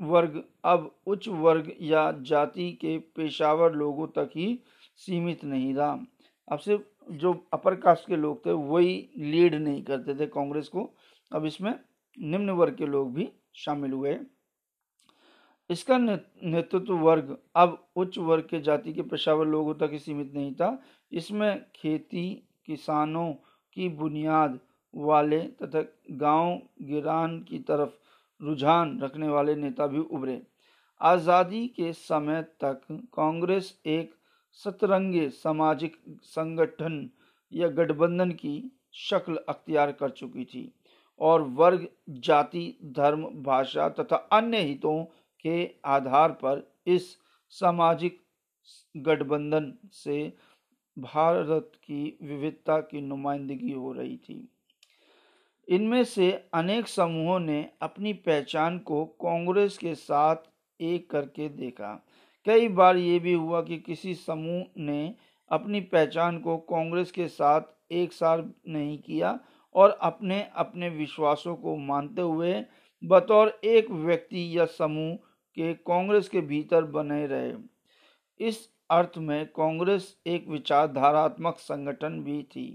वर्ग 0.00 0.42
अब 0.64 0.90
उच्च 1.06 1.28
वर्ग 1.28 1.72
या 1.80 2.10
जाति 2.20 2.70
के 2.72 2.96
पेशावर 3.16 3.72
लोगों 3.72 4.06
तक 4.06 4.30
ही 4.36 4.58
सीमित 4.96 5.44
नहीं 5.44 5.74
रहा। 5.74 5.98
अब 6.48 6.58
सिर्फ़ 6.58 7.12
जो 7.12 7.32
अपर 7.52 7.74
कास्ट 7.74 8.06
के 8.06 8.16
लोग 8.16 8.44
थे, 8.46 8.52
वही 8.52 9.10
लीड 9.16 9.54
नहीं 9.54 9.82
करते 9.82 10.14
थे 10.14 10.26
कांग्रेस 10.26 10.68
को। 10.68 10.90
अब 11.32 11.44
इसमें 11.46 11.74
निम्न 12.18 12.50
वर्ग 12.50 12.76
के 12.76 12.86
लोग 12.86 13.12
भी 13.14 13.28
शामिल 13.54 13.92
हुए। 13.92 14.18
इसका 15.70 15.98
नेतृत्व 15.98 16.94
वर्ग 16.94 17.36
अब 17.56 17.78
उच्च 17.96 18.18
वर्ग 18.18 18.46
के 18.50 18.60
जाति 18.60 18.92
के 18.92 19.02
पेशावर 19.02 19.46
लोगों 19.46 19.74
तक 19.74 19.90
ही 19.92 19.98
सीमित 19.98 20.32
नहीं 20.34 20.54
था। 20.54 20.82
इसमें 21.12 21.64
खेती 21.76 22.46
किसानों 22.70 23.32
की 23.76 23.88
बुनियाद 23.96 24.58
वाले 24.94 25.40
तथा 25.62 25.82
गाँव 26.18 26.60
गिरान 26.84 27.38
की 27.40 27.58
तरफ़ 27.68 27.90
रुझान 28.40 28.98
रखने 29.00 29.28
वाले 29.28 29.54
नेता 29.56 29.86
भी 29.86 29.98
उभरे। 30.00 30.40
आज़ादी 31.00 31.66
के 31.76 31.92
समय 31.92 32.42
तक 32.60 32.80
कांग्रेस 33.14 33.74
एक 33.88 34.14
सतरंगे 34.60 35.28
सामाजिक 35.30 35.96
संगठन 36.24 37.08
या 37.52 37.68
गठबंधन 37.68 38.30
की 38.32 38.54
शक्ल 39.00 39.38
अख्तियार 39.48 39.92
कर 39.92 40.10
चुकी 40.10 40.44
थी 40.44 40.70
और 41.20 41.42
वर्ग, 41.42 41.86
जाति, 42.10 42.74
धर्म, 42.96 43.24
भाषा 43.42 43.88
तथा 43.90 44.16
अन्य 44.32 44.58
हितों 44.58 45.02
के 45.44 45.70
आधार 45.86 46.32
पर 46.34 46.62
इस 46.86 47.16
सामाजिक 47.52 48.20
गठबंधन 48.96 49.72
से 49.94 50.32
भारत 50.98 51.72
की 51.76 52.18
विविधता 52.22 52.80
की 52.80 53.00
नुमाइंदगी 53.00 53.72
हो 53.72 53.92
रही 53.92 54.16
थी। 54.16 54.48
इनमें 55.68 56.04
से 56.04 56.48
अनेक 56.54 56.88
समूहों 56.88 57.38
ने 57.40 57.70
अपनी 57.82 58.12
पहचान 58.12 58.78
को 58.78 59.04
कांग्रेस 59.04 59.78
के 59.78 59.94
साथ 59.94 60.36
एक 60.80 61.10
करके 61.10 61.48
देखा। 61.48 62.06
कई 62.46 62.68
बार 62.68 62.96
ये 62.96 63.18
भी 63.18 63.32
हुआ 63.32 63.62
कि 63.62 63.78
किसी 63.78 64.14
समूह 64.14 64.64
ने 64.78 65.14
अपनी 65.50 65.80
पहचान 65.80 66.38
को 66.38 66.56
कांग्रेस 66.56 67.12
के 67.12 67.28
साथ 67.28 67.60
एक 67.92 68.12
साथ 68.12 68.42
नहीं 68.68 68.98
किया 68.98 69.38
और 69.74 69.90
अपने 69.90 70.48
अपने 70.56 70.88
विश्वासों 70.88 71.54
को 71.56 71.76
मानते 71.76 72.22
हुए 72.22 72.64
बतौर 73.04 73.60
एक 73.64 73.90
व्यक्ति 73.90 74.58
या 74.58 74.64
समूह 74.64 75.14
के 75.56 75.74
कांग्रेस 75.74 76.28
के 76.28 76.40
भीतर 76.40 76.84
बने 76.84 77.26
रहे। 77.26 77.52
इस 78.40 78.68
अर्थ 78.90 79.18
में 79.18 79.46
कांग्रेस 79.46 80.16
एक 80.26 80.48
विचारधारात्मक 80.48 81.58
संगठन 81.58 82.20
भी 82.22 82.42
थी। 82.42 82.66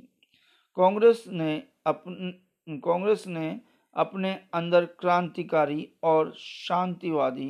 कांग्रेस 0.77 1.23
ने 1.27 1.55
अपन, 1.85 2.33
कांग्रेस 2.67 3.23
ने 3.27 3.59
अपने 3.95 4.33
अंदर 4.53 4.85
क्रांतिकारी 4.85 5.87
और 6.03 6.33
शांतिवादी, 6.37 7.49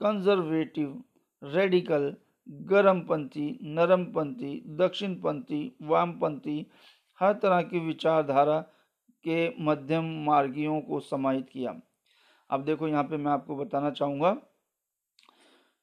कंजर्वेटिव, 0.00 1.02
रेडिकल, 1.42 2.14
गर्मपंथी, 2.48 3.58
नरमपंथी, 3.62 4.62
दक्षिणपंथी, 4.78 5.62
वामपंथी, 5.82 6.66
हर 7.20 7.32
तरह 7.32 7.62
की 7.62 7.78
विचारधारा 7.78 8.60
के 9.24 9.48
मध्यम 9.60 10.04
मार्गियों 10.24 10.80
को 10.80 11.00
समाहित 11.00 11.48
किया। 11.52 11.74
अब 12.50 12.64
देखो 12.64 12.88
यहाँ 12.88 13.04
पे 13.04 13.16
मैं 13.16 13.32
आपको 13.32 13.56
बताना 13.56 13.90
चाहूँगा 13.90 14.36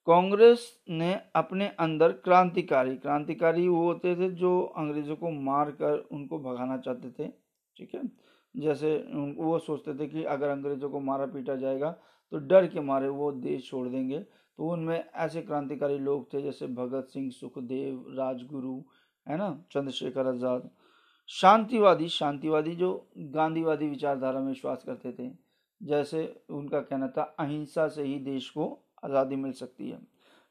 कांग्रेस 0.08 0.62
ने 0.90 1.14
अपने 1.36 1.68
अंदर 1.80 2.12
क्रांतिकारी 2.24 2.96
क्रांतिकारी 2.98 3.68
वो 3.68 3.84
होते 3.84 4.16
थे 4.16 4.30
जो 4.32 4.60
अंग्रेज़ों 4.78 5.16
को 5.16 5.30
मार 5.32 5.72
कर 5.72 5.98
उनको 6.12 6.40
भगाना 6.40 6.78
चाहते 6.78 7.10
थे, 7.10 7.28
ठीक 7.78 7.96
है? 7.96 8.02
जैसे 8.56 8.96
वो 9.38 9.58
सोचते 9.60 9.94
थे 9.94 10.08
कि 10.08 10.24
अगर 10.26 10.50
अंग्रेज़ों 10.50 10.90
को 10.90 11.00
मारा 11.02 11.26
पीटा 11.26 11.56
जाएगा 11.56 11.92
तो 12.34 12.38
डर 12.40 12.68
के 12.68 12.80
मारे 12.82 13.08
वो 13.10 13.32
देश 13.34 13.70
छोड़ 13.70 13.88
देंगे। 13.88 14.20
तो 14.20 14.70
उनमें 14.70 15.04
ऐसे 15.16 15.42
क्रांतिकारी 15.42 15.98
लोग 16.00 16.34
थे 16.34 16.42
जैसे 16.42 16.68
भगत 16.68 17.08
सिंह, 17.08 17.30
सुखदेव, 17.32 18.06
राजगुरु, 18.10 18.82
है 19.28 19.38
ना? 19.38 19.50
चंद्रशेखर 19.72 20.28
आज़ाद। 20.28 20.70
शांतिवादी 21.30 22.08
शांतिवादी 22.10 22.76
जो 22.76 23.10
गांधीवादी 23.18 23.88
विचारधारा 23.88 24.40
में 24.40 24.48
विश्वास 24.48 24.84
करते 24.84 25.12
थे। 25.14 25.32
जैसे 25.82 26.44
उनका 26.50 26.80
कहना 26.82 27.08
था, 27.08 27.22
अहिंसा 27.40 27.88
से 27.88 28.04
ही 28.04 28.18
देश 28.22 28.50
को 28.50 28.78
आज़ादी 29.04 29.36
मिल 29.36 29.52
सकती 29.54 29.90
है। 29.90 29.98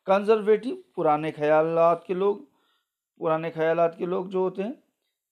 कंजर्वेटिव, 0.06 0.82
पुराने 0.96 1.30
ख्याल 1.32 1.74
के 2.06 2.14
लोग, 2.14 2.46
पुराने 3.20 3.50
ख्याल 3.50 3.86
के 3.88 4.06
लोग 4.06 4.28
जो 4.30 4.42
होते 4.42 4.62
हैं, 4.62 4.76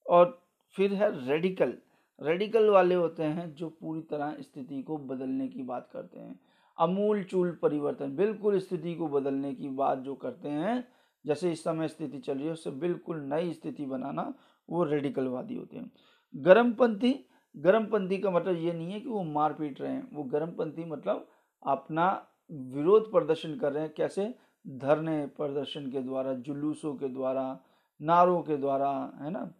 और 0.06 0.40
फिर 0.76 0.94
है 0.94 1.10
रेडिकल 1.26 1.74
रेडिकल 2.18 2.68
वाले 2.70 2.94
होते 2.94 3.22
हैं 3.22 3.52
जो 3.54 3.68
पूरी 3.70 4.00
तरह 4.02 4.36
स्थिति 4.40 4.80
को 4.82 4.96
बदलने 4.98 5.46
की 5.48 5.62
बात 5.62 5.88
करते 5.92 6.20
हैं। 6.20 6.38
अमूल 6.78 7.22
चूल 7.24 7.50
परिवर्तन, 7.62 8.14
बिल्कुल 8.16 8.58
स्थिति 8.58 8.94
को 8.94 9.08
बदलने 9.08 9.52
की 9.54 9.68
बात 9.70 9.98
जो 9.98 10.14
करते 10.14 10.48
हैं, 10.48 10.84
जैसे 11.24 11.50
इस 11.52 11.64
समय 11.64 11.88
स्थिति 11.88 12.18
चल 12.18 12.34
रही 12.34 12.46
है, 12.46 12.52
उससे 12.52 12.70
बिल्कुल 12.70 13.20
नई 13.24 13.52
स्थिति 13.52 13.86
बनाना 13.86 14.32
वो 14.68 14.84
रेडिकलवादी 14.84 15.54
होते 15.54 15.76
हैं। 15.76 15.90
गर्मपंथी 16.34 17.14
गर्मपंथी 17.54 18.18
का 18.18 18.30
मतलब 18.30 18.56
ये 18.56 18.72
नहीं 18.72 18.92
है 18.92 19.00
कि 19.00 19.08
वो 19.08 19.22
मार 19.24 19.52
पीट 19.52 19.80
रहे 19.80 19.92
हैं, 19.92 20.08
वो 20.12 20.22
गर्मपंथी 20.24 20.84
मतलब 20.84 21.26
अपना 21.62 22.06
विरोध 22.50 23.10
प्रदर्शन 23.12 23.56
कर 23.56 23.72
रहे 23.72 23.82
हैं। 23.82 23.92
कैसे? 23.96 24.34
धरने 24.66 25.26
प्रदर्शन 25.26 25.90
के 25.90 26.00
द्वारा, 26.00 26.32
जुलूसों 26.34 26.94
के 26.94 27.08
द्वारा, 27.08 27.60
नारों 28.02 28.42
के 28.42 28.56
द्वारा, 28.56 28.90
है 29.20 29.30
ना? 29.30 29.50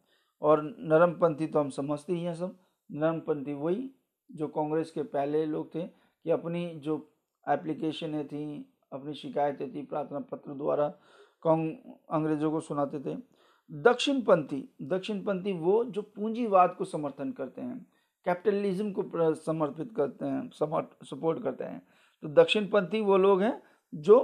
और 0.42 0.62
नरमपंथी 0.62 1.46
तो 1.46 1.60
हम 1.60 1.70
समझते 1.70 2.12
ही 2.12 2.22
हैं 2.22 2.34
सब। 2.34 2.56
नरमपंथी 2.90 3.52
वही 3.54 3.90
जो 4.30 4.48
कांग्रेस 4.48 4.90
के 4.90 5.02
पहले 5.02 5.44
लोग 5.46 5.74
थे 5.74 5.82
कि 5.82 6.30
अपनी 6.30 6.66
जो 6.76 6.96
एप्लीकेशनें 7.46 8.26
थी, 8.28 8.74
अपनी 8.92 9.14
शिकायतें 9.14 9.72
थी, 9.74 9.82
प्रार्थना 9.82 10.20
पत्र 10.20 10.52
द्वारा 10.52 10.86
अंग्रेज़ों 11.46 12.50
को 12.50 12.60
सुनाते 12.60 13.00
थे। 13.00 13.16
दक्षिणपंथी 13.70 14.68
दक्षिणपंथी 14.82 15.52
वो 15.52 15.84
जो 15.84 16.02
पूंजीवाद 16.02 16.74
को 16.78 16.84
समर्थन 16.84 17.30
करते 17.32 17.60
हैं, 17.60 17.86
कैपिटलिज्म 18.24 18.92
को 18.92 19.34
समर्पित 19.34 19.92
करते 19.96 20.24
हैं, 20.24 20.48
समर्थ, 20.50 21.04
सपोर्ट 21.04 21.42
करते 21.42 21.64
हैं। 21.64 21.82
तो 22.24 22.28
दक्षिणपंथी 22.32 23.00
वो 23.00 23.16
लोग 23.16 23.42
हैं 23.42 23.60
जो 23.92 24.18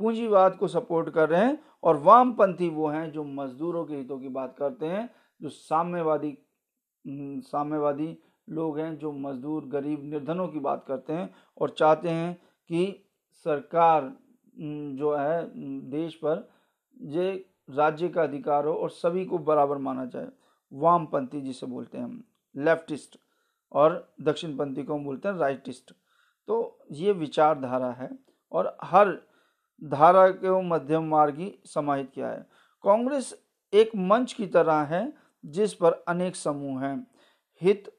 पूंजीवाद 0.00 0.56
को 0.56 0.68
सपोर्ट 0.68 1.08
कर 1.10 1.28
रहे 1.28 1.44
हैं 1.44 1.58
और 1.82 1.96
वामपंथी 1.98 2.68
वो 2.68 2.88
हैं 2.88 3.10
जो 3.12 3.22
मजदूरों 3.24 3.84
के 3.84 3.96
हितों 3.96 4.18
की 4.18 4.28
बात 4.28 4.54
करते 4.58 4.86
हैं, 4.86 5.08
जो 5.40 5.48
साम्यवादी 5.48 6.36
साम्यवादी 7.04 8.16
लोग 8.48 8.78
हैं, 8.78 8.96
जो 8.98 9.12
मजदूर, 9.12 9.64
गरीब, 9.64 10.02
निर्धनों 10.04 10.46
की 10.48 10.58
बात 10.58 10.84
करते 10.88 11.12
हैं 11.12 11.28
और 11.58 11.70
चाहते 11.70 12.08
हैं 12.08 12.34
कि 12.70 13.04
सरकार 13.46 14.12
जो 14.96 15.14
है 15.16 15.42
देश 15.90 16.14
पर 16.14 16.48
ये 16.96 17.32
राज्य 17.68 18.08
का 18.08 18.22
अधिकार 18.22 18.66
हो 18.66 18.74
और 18.74 18.90
सभी 18.90 19.24
को 19.24 19.38
बराबर 19.38 19.78
माना 19.78 20.04
जाए। 20.04 20.28
वामपंथी 20.72 21.40
जिसे 21.40 21.66
बोलते 21.66 21.98
हैं 21.98 22.04
हम, 22.04 22.22
लेफ्टिस्ट 22.54 23.18
और 23.72 24.14
दक्षिणपंथी 24.20 24.82
को 24.82 24.94
हम 24.94 25.04
बोलते 25.04 25.28
हैं 25.28 25.36
राइटिस्ट। 25.36 25.94
तो 26.50 26.78
ये 26.92 27.12
विचारधारा 27.14 27.90
है 27.90 28.08
और 28.52 28.76
हर 28.84 29.08
धारा 29.82 30.26
के 30.28 30.60
मध्यम 30.68 31.04
मार्गी 31.08 31.52
समाहित 31.66 32.10
किया 32.14 32.28
है। 32.28 32.40
कांग्रेस 32.84 33.32
एक 33.72 33.90
मंच 33.96 34.32
की 34.32 34.46
तरह 34.48 34.80
है, 34.84 35.12
जिस 35.44 35.74
पर 35.74 35.92
अनेक 36.08 36.36
समूह 36.36 36.82
हैं। 36.84 37.06
हित 37.62 37.90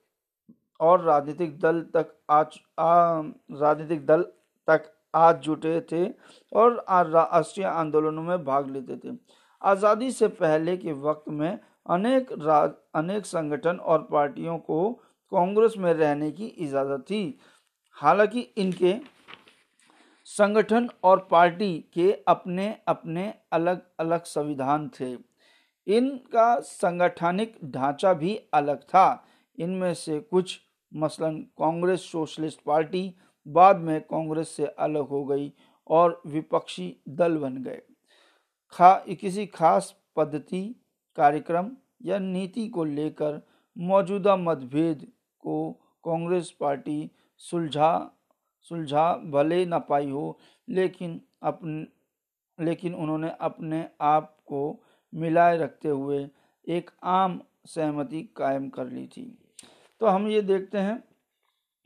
और 0.79 1.01
राजनीतिक 1.01 1.59
दल 1.59 1.79
तक 1.93 2.11
आज 2.29 2.59
राजनीतिक 2.79 4.05
दल 4.05 4.25
तक 4.67 4.91
आज 5.13 5.39
जुटे 5.41 5.79
थे 5.91 6.05
और 6.51 6.75
राष्ट्रीय 6.89 7.67
आंदोलनों 7.67 8.23
में 8.23 8.43
भाग 8.45 8.69
लेते 8.69 8.97
थे। 8.97 9.15
आज़ादी 9.61 10.11
से 10.11 10.27
पहले 10.27 10.75
के 10.77 10.93
वक्त 10.93 11.29
में 11.29 11.59
अनेक 11.89 12.31
राज, 12.33 12.71
अनेक 12.95 13.25
संगठन 13.25 13.77
और 13.77 14.07
पार्टियों 14.11 14.57
को 14.59 14.91
कांग्रेस 15.31 15.73
में 15.77 15.93
रहने 15.93 16.31
की 16.31 16.45
इजाज़त 16.45 17.01
थी। 17.01 17.39
हालाँकि 17.97 18.39
इनके 18.57 18.95
संगठन 20.27 20.89
और 21.03 21.27
पार्टी 21.31 21.73
के 21.93 22.11
अपने 22.27 22.75
अपने 22.87 23.33
अलग 23.53 23.81
अलग 23.99 24.23
संविधान 24.23 24.89
थे। 24.99 25.11
इनका 25.87 26.59
संगठनिक 26.59 27.57
ढांचा 27.65 28.13
भी 28.13 28.35
अलग 28.53 28.81
था। 28.83 29.23
इनमें 29.57 29.93
से 29.93 30.19
कुछ 30.19 30.59
मसलन 30.91 31.37
कांग्रेस 31.57 32.11
सोशलिस्ट 32.11 32.61
पार्टी 32.65 33.13
बाद 33.47 33.77
में 33.77 33.99
कांग्रेस 34.01 34.49
से 34.49 34.65
अलग 34.65 35.07
हो 35.07 35.23
गई 35.25 35.51
और 35.89 36.21
विपक्षी 36.27 36.95
दल 37.09 37.37
बन 37.37 37.57
गए। 37.57 37.81
खा, 38.73 38.93
किसी 38.93 39.45
खास 39.45 39.95
पद्धति, 40.15 40.63
कार्यक्रम 41.17 41.71
या 42.05 42.19
नीति 42.19 42.67
को 42.67 42.83
लेकर 42.83 43.41
मौजूदा 43.77 44.35
मतभेद 44.35 45.07
को 45.39 45.71
कांग्रेस 46.03 46.51
पार्टी 46.59 47.11
सुलझा 47.41 48.17
सुलझा 48.61 49.13
भले 49.15 49.65
न 49.65 49.79
पाई 49.79 50.09
हो, 50.09 50.37
लेकिन 50.69 51.21
अपन, 51.43 51.87
लेकिन 52.59 52.95
उन्होंने 52.95 53.31
अपने 53.41 53.85
आप 54.01 54.35
को 54.45 54.83
मिलाए 55.13 55.57
रखते 55.57 55.89
हुए 55.89 56.29
एक 56.67 56.91
आम 57.03 57.39
सहमति 57.65 58.21
कायम 58.35 58.69
कर 58.69 58.87
ली 58.87 59.05
थी। 59.07 59.37
तो 60.01 60.05
हम 60.05 60.27
ये 60.27 60.41
देखते 60.41 60.77
हैं 60.77 61.03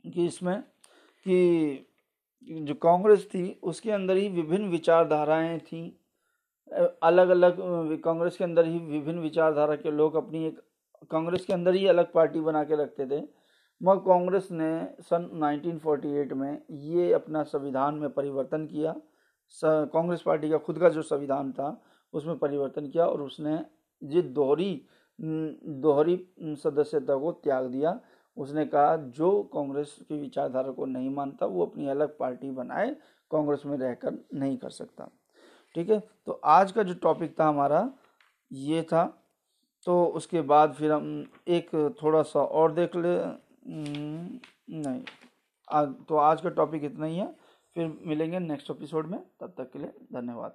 कि 0.04 0.26
इसमें 0.26 0.60
कि 1.26 1.86
जो 2.48 2.74
कांग्रेस 2.74 3.26
थी, 3.26 3.60
उसके 3.62 3.90
अंदर 3.90 4.16
ही 4.16 4.28
विभिन्न 4.28 4.68
विचारधाराएँ 4.68 5.58
थी। 5.58 5.82
अलग 7.02 7.28
अलग 7.28 7.56
कांग्रेस 8.02 8.36
के 8.36 8.44
अंदर 8.44 8.66
ही 8.66 8.78
विभिन्न 8.78 9.18
विचारधारा 9.18 9.76
के 9.76 9.90
लोग 9.90 10.14
अपनी 10.14 10.46
एक, 10.46 10.60
कांग्रेस 11.10 11.44
के 11.46 11.52
अंदर 11.52 11.74
ही 11.74 11.86
अलग 11.86 12.12
पार्टी 12.12 12.40
बना 12.40 12.64
के 12.64 12.82
रखते 12.82 13.06
थे। 13.06 13.20
मगर 13.80 14.00
कांग्रेस 14.00 14.48
ने 14.52 14.70
सन 15.00 15.28
1948 15.34 16.32
में 16.32 16.62
ये 16.70 17.12
अपना 17.12 17.42
संविधान 17.42 17.94
में 17.94 18.08
परिवर्तन 18.10 18.66
किया। 18.66 18.94
कांग्रेस 19.52 20.22
पार्टी 20.22 20.50
का 20.50 20.58
खुद 20.58 20.78
का 20.78 20.88
जो 20.88 21.02
संविधान 21.02 21.52
था, 21.52 21.80
उसमें 22.12 22.38
परिवर्तन 22.38 22.88
किया 22.88 23.06
और 23.06 23.22
उसने 23.22 23.58
ये 24.02 24.22
दोहरी 24.22 24.82
दोहरी 25.20 26.16
सदस्यता 26.62 27.16
को 27.16 27.30
त्याग 27.32 27.66
दिया, 27.66 28.00
उसने 28.36 28.64
कहा, 28.66 28.96
जो 28.96 29.42
कांग्रेस 29.52 29.96
की 30.08 30.18
विचारधारा 30.20 30.70
को 30.70 30.86
नहीं 30.86 31.10
मानता, 31.10 31.46
वो 31.46 31.64
अपनी 31.66 31.86
अलग 31.88 32.16
पार्टी 32.18 32.50
बनाए, 32.50 32.90
कांग्रेस 33.30 33.62
में 33.66 33.76
रहकर 33.78 34.18
नहीं 34.34 34.56
कर 34.58 34.70
सकता। 34.70 35.08
ठीक 35.74 35.90
है? 35.90 36.00
तो 36.26 36.40
आज 36.44 36.72
का 36.72 36.82
जो 36.82 36.94
टॉपिक 36.94 37.38
था 37.40 37.48
हमारा, 37.48 37.90
ये 38.52 38.82
था। 38.82 39.04
तो 39.86 40.04
उसके 40.06 40.40
बाद 40.42 40.72
फिर 40.72 40.92
हम 40.92 41.26
एक 41.48 41.70
थोड़ा 42.02 42.22
सा 42.22 42.40
और 42.40 42.72
देख 42.72 42.96
ले 42.96 43.16
नहीं। 43.66 45.02
आ, 45.72 45.84
तो 45.84 46.16
आज 46.16 46.40
का 46.40 46.48
टॉपिक 46.48 46.84
इतना 46.84 47.06
ही 47.06 47.16
है। 47.16 47.36
फिर 47.74 47.98
मिलेंगे 48.02 48.38
नेक्स्ट 48.38 48.70
एपिसोड 48.70 49.06
में। 49.06 49.26
तब 49.40 49.54
तक 49.58 49.72
के 49.72 49.78
लिए 49.78 49.88
धन्यवाद। 49.88 50.54